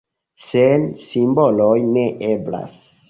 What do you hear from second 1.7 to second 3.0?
ne eblas.